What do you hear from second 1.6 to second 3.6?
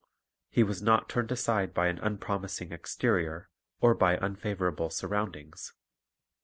by an unpromising exterior